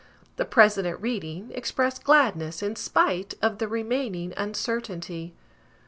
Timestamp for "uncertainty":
4.35-5.35